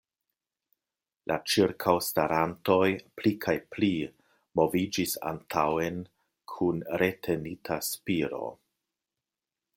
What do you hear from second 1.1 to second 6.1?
La ĉirkaŭstarantoj pli kaj pli moviĝis antaŭen